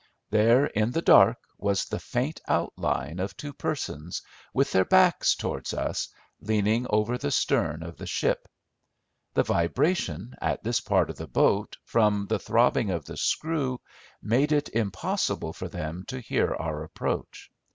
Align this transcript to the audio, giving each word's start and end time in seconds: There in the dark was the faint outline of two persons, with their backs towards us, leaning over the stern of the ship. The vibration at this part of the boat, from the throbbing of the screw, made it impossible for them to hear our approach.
There 0.31 0.65
in 0.65 0.89
the 0.93 1.01
dark 1.03 1.37
was 1.59 1.85
the 1.85 1.99
faint 1.99 2.41
outline 2.47 3.19
of 3.19 3.37
two 3.37 3.53
persons, 3.53 4.23
with 4.51 4.71
their 4.71 4.83
backs 4.83 5.35
towards 5.35 5.75
us, 5.75 6.07
leaning 6.39 6.87
over 6.89 7.19
the 7.19 7.29
stern 7.29 7.83
of 7.83 7.97
the 7.97 8.07
ship. 8.07 8.47
The 9.35 9.43
vibration 9.43 10.33
at 10.41 10.63
this 10.63 10.79
part 10.81 11.11
of 11.11 11.17
the 11.17 11.27
boat, 11.27 11.77
from 11.85 12.25
the 12.25 12.39
throbbing 12.39 12.89
of 12.89 13.05
the 13.05 13.15
screw, 13.15 13.79
made 14.23 14.51
it 14.51 14.69
impossible 14.69 15.53
for 15.53 15.67
them 15.67 16.03
to 16.07 16.19
hear 16.19 16.51
our 16.55 16.81
approach. 16.83 17.51